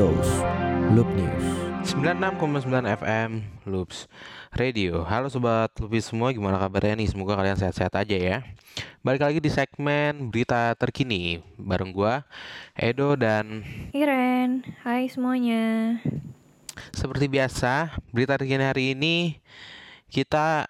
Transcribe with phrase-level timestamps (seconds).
[0.00, 0.32] Lows
[0.96, 1.44] Loop News.
[1.92, 2.72] 96,9
[3.04, 4.08] FM Loops
[4.56, 5.04] Radio.
[5.04, 7.12] Halo Sobat Lupis semua gimana kabarnya nih?
[7.12, 8.40] Semoga kalian sehat-sehat aja ya.
[9.04, 11.44] Balik lagi di segmen berita terkini.
[11.60, 12.24] Bareng gua
[12.72, 13.60] Edo dan
[13.92, 16.00] Iren, hai semuanya.
[16.96, 19.36] seperti biasa Berita terkini hari ini
[20.08, 20.64] Kita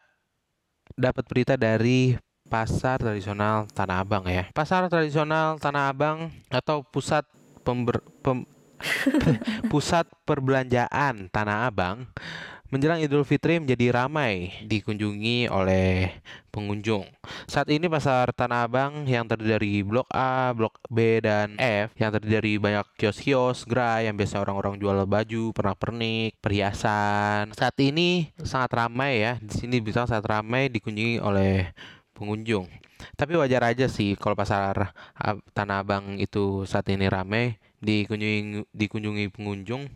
[0.98, 2.18] dapat berita dari
[2.50, 4.50] Pasar Tradisional Tanah Abang ya.
[4.50, 7.30] Pasar Tradisional Tanah Abang Atau Pusat
[7.62, 8.58] Pember, Pem-
[9.72, 12.08] Pusat Perbelanjaan Tanah Abang
[12.70, 16.22] menjelang Idul Fitri menjadi ramai dikunjungi oleh
[16.54, 17.02] pengunjung.
[17.50, 22.14] Saat ini pasar Tanah Abang yang terdiri dari Blok A, Blok B, dan F yang
[22.14, 27.50] terdiri dari banyak kios-kios, gerai yang biasa orang-orang jual baju, pernak-pernik, perhiasan.
[27.58, 29.32] Saat ini sangat ramai ya.
[29.42, 31.74] Di sini bisa sangat ramai dikunjungi oleh
[32.14, 32.68] pengunjung.
[33.16, 39.32] Tapi wajar aja sih kalau pasar ah, Tanah Abang itu saat ini ramai dikunjungi dikunjungi
[39.32, 39.88] pengunjung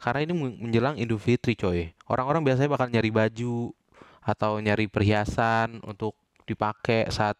[0.00, 1.92] karena ini men- menjelang Idul Fitri coy.
[2.08, 3.76] Orang-orang biasanya bakal nyari baju
[4.24, 6.16] atau nyari perhiasan untuk
[6.48, 7.36] dipakai saat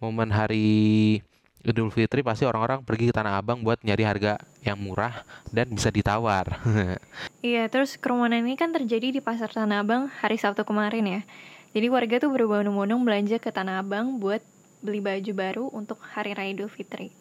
[0.00, 1.20] momen hari
[1.66, 5.92] Idul Fitri pasti orang-orang pergi ke Tanah Abang buat nyari harga yang murah dan bisa
[5.92, 6.46] ditawar.
[7.38, 11.20] Iya, terus kerumunan ini kan terjadi di Pasar Tanah Abang hari Sabtu kemarin ya.
[11.76, 14.40] Jadi warga tuh berbondong-bondong belanja ke Tanah Abang buat
[14.80, 17.12] beli baju baru untuk Hari Raya Idul Fitri.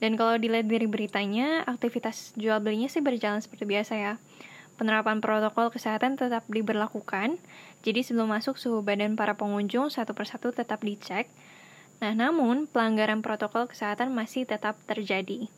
[0.00, 4.14] Dan kalau dilihat dari beritanya, aktivitas jual belinya sih berjalan seperti biasa ya.
[4.80, 7.36] Penerapan protokol kesehatan tetap diberlakukan,
[7.84, 11.28] jadi sebelum masuk suhu badan para pengunjung satu persatu tetap dicek.
[12.00, 15.52] Nah, namun pelanggaran protokol kesehatan masih tetap terjadi.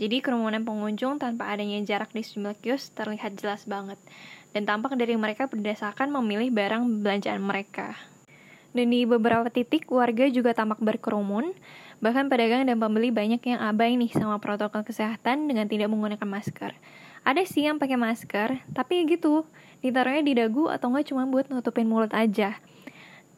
[0.00, 4.00] Jadi kerumunan pengunjung tanpa adanya jarak di sejumlah kios terlihat jelas banget.
[4.52, 7.96] Dan tampak dari mereka berdasarkan memilih barang belanjaan mereka.
[8.72, 11.52] Dan di beberapa titik warga juga tampak berkerumun,
[12.00, 16.72] bahkan pedagang dan pembeli banyak yang abai nih sama protokol kesehatan dengan tidak menggunakan masker.
[17.22, 19.44] Ada sih yang pakai masker, tapi gitu,
[19.84, 22.58] ditaruhnya di dagu atau nggak cuma buat nutupin mulut aja.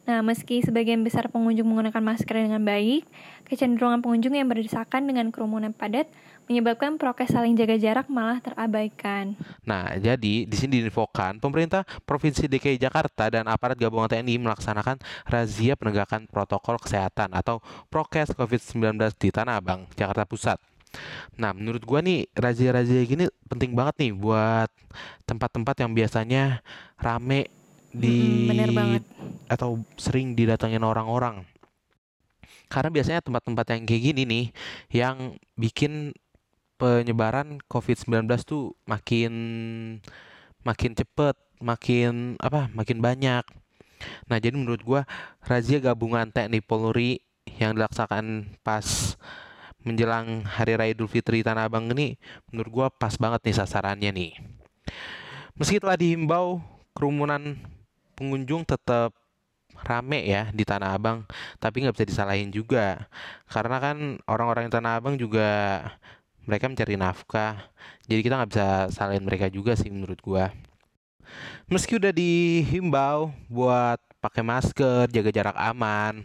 [0.05, 3.05] Nah, meski sebagian besar pengunjung menggunakan masker dengan baik,
[3.49, 6.05] kecenderungan pengunjung yang berdesakan dengan kerumunan padat
[6.45, 9.33] menyebabkan prokes saling jaga jarak malah terabaikan.
[9.65, 15.73] Nah, jadi di sini diinfokan pemerintah Provinsi DKI Jakarta dan aparat gabungan TNI melaksanakan razia
[15.73, 20.61] penegakan protokol kesehatan atau prokes COVID-19 di Tanah Abang, Jakarta Pusat.
[21.35, 24.71] Nah, menurut gua nih razia-razia gini penting banget nih buat
[25.27, 26.63] tempat-tempat yang biasanya
[26.95, 27.51] rame
[27.95, 29.03] di bener banget.
[29.47, 31.43] atau sering didatengin orang-orang.
[32.67, 34.45] Karena biasanya tempat-tempat yang kayak gini nih
[34.91, 36.11] yang bikin
[36.75, 39.33] penyebaran COVID-19 tuh makin
[40.65, 42.67] makin cepet, makin apa?
[42.73, 43.43] makin banyak.
[44.27, 45.01] Nah, jadi menurut gua
[45.45, 47.23] razia gabungan TNI Polri
[47.57, 49.15] yang dilaksanakan pas
[49.85, 52.17] menjelang Hari Raya Idul Fitri Tanah Abang ini
[52.49, 54.31] menurut gua pas banget nih sasarannya nih.
[55.55, 56.59] Meski telah dihimbau
[56.91, 57.55] kerumunan
[58.19, 59.15] pengunjung tetap
[59.85, 61.27] rame ya di Tanah Abang,
[61.61, 63.05] tapi nggak bisa disalahin juga
[63.51, 65.79] karena kan orang-orang di Tanah Abang juga
[66.45, 67.69] mereka mencari nafkah,
[68.05, 70.53] jadi kita nggak bisa salahin mereka juga sih menurut gua.
[71.65, 76.21] Meski udah dihimbau buat pakai masker, jaga jarak aman.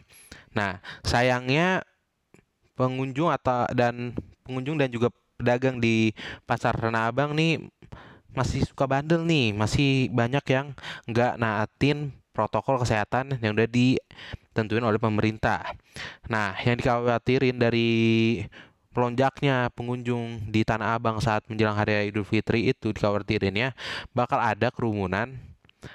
[0.53, 1.84] Nah, sayangnya
[2.76, 4.12] pengunjung atau dan
[4.44, 5.08] pengunjung dan juga
[5.41, 6.12] pedagang di
[6.44, 7.64] pasar Tanah Abang nih
[8.37, 10.67] masih suka bandel nih, masih banyak yang
[11.08, 15.75] nggak naatin protokol kesehatan yang udah ditentuin oleh pemerintah.
[16.31, 17.90] Nah, yang dikhawatirin dari
[18.90, 23.70] melonjaknya pengunjung di Tanah Abang saat menjelang Hari Idul Fitri itu dikhawatirin ya
[24.10, 25.38] bakal ada kerumunan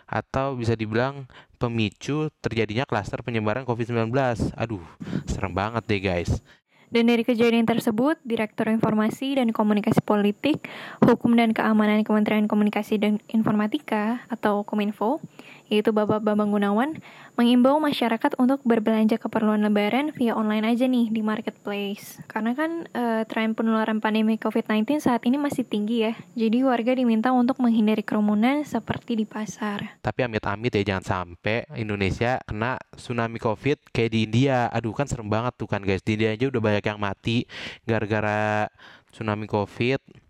[0.08, 4.10] atau bisa dibilang pemicu terjadinya klaster penyebaran COVID-19.
[4.58, 4.82] Aduh,
[5.30, 6.42] serem banget deh guys.
[6.86, 10.70] Dan dari kejadian tersebut, Direktur Informasi dan Komunikasi Politik,
[11.02, 15.20] Hukum dan Keamanan Kementerian Komunikasi dan Informatika atau Kominfo
[15.68, 17.02] yaitu Bapak Bambang Gunawan,
[17.36, 22.22] mengimbau masyarakat untuk berbelanja keperluan lebaran via online aja nih di marketplace.
[22.30, 27.34] Karena kan eh, tren penularan pandemi COVID-19 saat ini masih tinggi ya, jadi warga diminta
[27.34, 30.00] untuk menghindari kerumunan seperti di pasar.
[30.02, 34.70] Tapi amit-amit ya jangan sampai Indonesia kena tsunami COVID kayak di India.
[34.70, 36.02] Aduh kan serem banget tuh kan guys.
[36.06, 37.46] Di India aja udah banyak yang mati
[37.84, 38.70] gara-gara
[39.12, 40.25] tsunami COVID.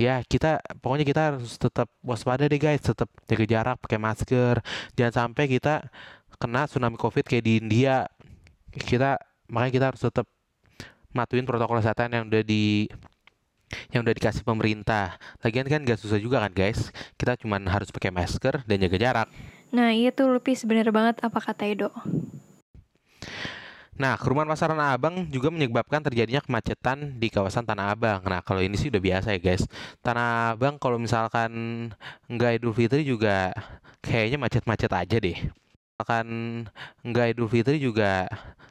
[0.00, 4.64] Ya kita pokoknya kita harus tetap waspada deh guys, tetap jaga jarak, pakai masker.
[4.96, 5.92] Jangan sampai kita
[6.40, 8.08] kena tsunami COVID kayak di India.
[8.72, 9.20] Kita
[9.52, 10.24] makanya kita harus tetap
[11.12, 12.88] matuin protokol kesehatan yang udah di
[13.92, 15.20] yang udah dikasih pemerintah.
[15.44, 16.88] Lagian kan gak susah juga kan guys.
[17.20, 19.28] Kita cuman harus pakai masker dan jaga jarak.
[19.68, 21.92] Nah iya tuh bener banget apa kata Edo.
[24.00, 28.24] Nah, kerumunan pasar Tanah Abang juga menyebabkan terjadinya kemacetan di kawasan Tanah Abang.
[28.24, 29.68] Nah, kalau ini sih udah biasa ya guys.
[30.00, 31.52] Tanah Abang kalau misalkan
[32.24, 33.52] nggak Idul Fitri juga
[34.00, 35.36] kayaknya macet-macet aja deh.
[36.00, 36.26] Misalkan
[37.04, 38.24] nggak Idul Fitri juga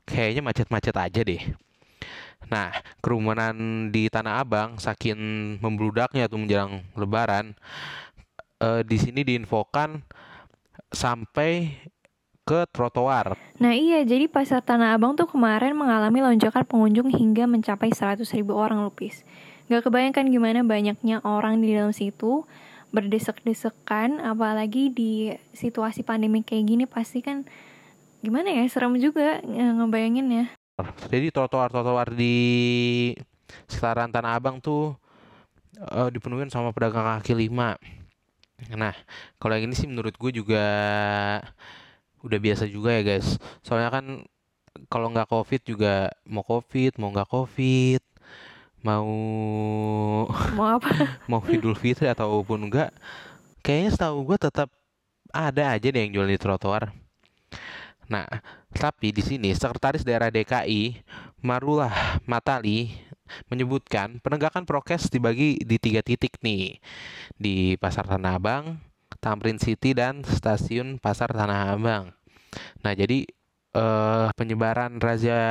[0.10, 1.42] kayaknya macet-macet aja deh.
[2.50, 3.54] Nah, kerumunan
[3.94, 5.22] di Tanah Abang saking
[5.62, 7.54] membludaknya tuh menjelang Lebaran,
[8.66, 10.02] eh, di sini diinfokan
[10.90, 11.70] sampai
[12.50, 13.38] ke trotoar.
[13.62, 18.57] Nah iya, jadi pasar Tanah Abang tuh kemarin mengalami lonjakan pengunjung hingga mencapai 100 ribu
[18.57, 19.22] orang Lupis.
[19.69, 22.50] Gak kebayangkan gimana banyaknya orang di dalam situ
[22.90, 27.46] berdesek-desekan, apalagi di situasi pandemi kayak gini pasti kan
[28.25, 30.50] gimana ya, serem juga nge- ngebayanginnya.
[31.06, 33.13] Jadi trotoar-trotoar di
[33.69, 34.98] sekitaran Tanah Abang tuh
[35.78, 37.78] eh, dipenuhin sama pedagang kaki lima.
[38.74, 38.98] Nah,
[39.38, 40.66] kalau yang ini sih menurut gue juga
[42.24, 43.39] udah biasa juga ya guys.
[43.63, 44.06] Soalnya kan
[44.88, 48.01] kalau nggak covid juga mau covid, mau nggak covid,
[48.83, 49.10] mau
[50.57, 51.19] Mau apa?
[51.27, 52.92] mau Idul Fitri ataupun enggak,
[53.63, 54.69] kayaknya setahu gue tetap
[55.30, 56.89] ada aja deh yang jual di trotoar.
[58.10, 58.25] Nah,
[58.74, 60.98] tapi di sini Sekretaris Daerah DKI
[61.45, 62.89] Marulah Matali
[63.45, 66.81] menyebutkan penegakan prokes dibagi di tiga titik nih
[67.38, 68.81] di Pasar Tanah Abang,
[69.19, 72.16] Tamrin City dan Stasiun Pasar Tanah Abang.
[72.83, 73.27] Nah, jadi
[73.75, 75.42] eh, penyebaran razia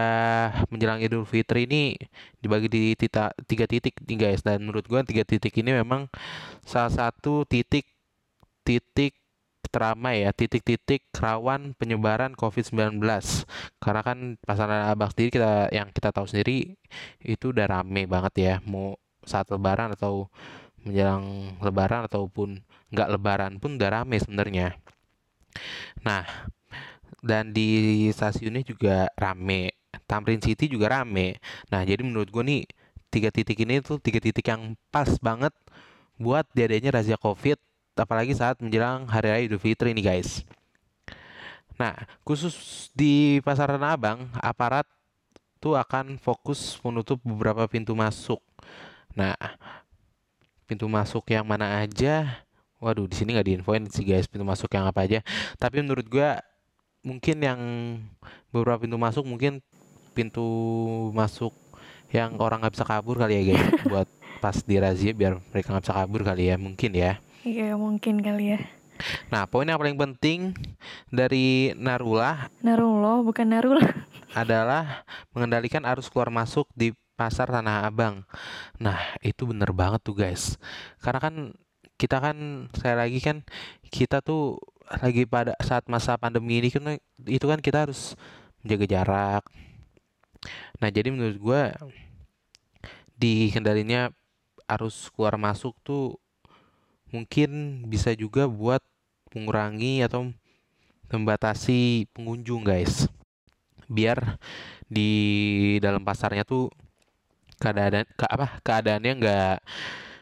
[0.73, 1.95] menjelang Idul Fitri ini
[2.43, 6.11] dibagi di tita, tiga titik nih guys dan menurut gua tiga titik ini memang
[6.67, 7.87] salah satu titik
[8.67, 9.15] titik
[9.69, 13.05] teramai ya titik-titik rawan penyebaran COVID-19
[13.85, 16.79] karena kan pasar Tanah Abang sendiri kita yang kita tahu sendiri
[17.21, 18.97] itu udah rame banget ya mau
[19.29, 20.33] saat lebaran atau
[20.89, 24.75] menjelang lebaran ataupun nggak lebaran pun udah rame sebenarnya.
[26.03, 26.25] Nah
[27.21, 29.75] dan di stasiunnya juga rame
[30.09, 31.37] Tamrin City juga rame.
[31.69, 32.63] Nah jadi menurut gue nih
[33.13, 35.53] tiga titik ini tuh tiga titik yang pas banget
[36.21, 37.57] buat diadanya razia covid
[37.99, 40.47] apalagi saat menjelang hari raya idul fitri nih guys.
[41.79, 44.87] Nah khusus di pasar Tanah Abang aparat
[45.59, 48.39] tuh akan fokus menutup beberapa pintu masuk.
[49.15, 49.35] Nah
[50.69, 52.45] pintu masuk yang mana aja
[52.77, 55.19] waduh di sini nggak diinfoin sih guys pintu masuk yang apa aja
[55.57, 56.39] tapi menurut gua
[57.01, 57.61] mungkin yang
[58.53, 59.65] beberapa pintu masuk mungkin
[60.13, 60.45] pintu
[61.11, 61.57] masuk
[62.13, 65.85] yang orang nggak bisa kabur kali ya guys buat pas di razia biar mereka nggak
[65.89, 68.61] bisa kabur kali ya mungkin ya Iya mungkin kali ya.
[69.31, 70.53] nah poin yang paling penting
[71.09, 73.83] dari Narula Narulo bukan Narula.
[74.35, 78.23] adalah mengendalikan arus keluar masuk di pasar Tanah Abang.
[78.79, 80.55] Nah, itu bener banget tuh guys.
[81.03, 81.35] Karena kan
[81.99, 83.43] kita kan saya lagi kan
[83.91, 84.63] kita tuh
[85.03, 86.97] lagi pada saat masa pandemi ini kan
[87.27, 88.15] itu kan kita harus
[88.63, 89.45] menjaga jarak.
[90.79, 91.75] Nah, jadi menurut gua
[93.19, 94.15] di kendalinya
[94.71, 96.15] arus keluar masuk tuh
[97.11, 98.85] mungkin bisa juga buat
[99.35, 100.31] mengurangi atau
[101.09, 103.09] membatasi pengunjung guys
[103.89, 104.37] biar
[104.87, 105.11] di
[105.81, 106.69] dalam pasarnya tuh
[107.59, 109.57] keadaan ke apa keadaannya nggak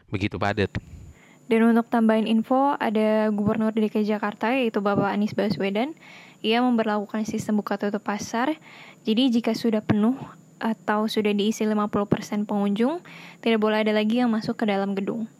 [0.09, 0.73] begitu padat
[1.47, 5.95] Dan untuk tambahin info, ada Gubernur DKI Jakarta yaitu Bapak Anies Baswedan.
[6.43, 8.59] Ia memperlakukan sistem buka tutup pasar.
[9.07, 10.19] Jadi jika sudah penuh
[10.59, 12.99] atau sudah diisi 50% pengunjung,
[13.39, 15.31] tidak boleh ada lagi yang masuk ke dalam gedung.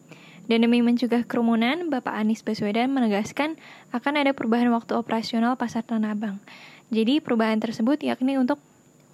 [0.47, 3.59] Dan demi mencegah kerumunan, Bapak Anies Baswedan menegaskan
[3.91, 6.39] akan ada perubahan waktu operasional Pasar Tanah Abang.
[6.87, 8.63] Jadi perubahan tersebut yakni untuk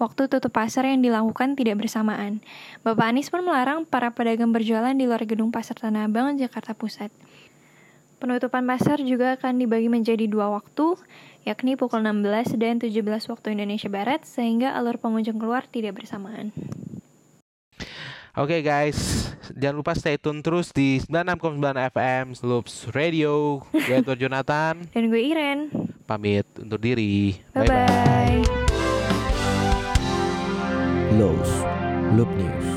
[0.01, 2.41] waktu tutup pasar yang dilakukan tidak bersamaan.
[2.81, 7.13] Bapak Anies pun melarang para pedagang berjualan di luar gedung Pasar Tanah Abang, Jakarta Pusat.
[8.17, 10.95] Penutupan pasar juga akan dibagi menjadi dua waktu,
[11.43, 16.55] yakni pukul 16 dan 17 waktu Indonesia Barat, sehingga alur pengunjung keluar tidak bersamaan.
[18.33, 21.59] Oke guys, Jangan lupa stay tune terus di 96,9
[21.91, 23.59] FM Loops Radio.
[23.75, 25.59] Gue Edward Jonathan Dan gue Iren.
[26.07, 27.39] pamit undur diri.
[27.51, 28.42] Bye-bye.
[31.19, 31.49] Lows.
[32.17, 32.67] Loop News.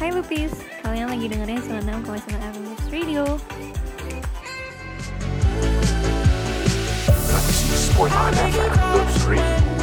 [0.00, 0.48] Hai Lupis,
[0.80, 3.24] kalian lagi dengerin 96,9 FM Loops Radio.
[8.00, 8.08] 96.9
[8.48, 9.79] FM, Loops Radio.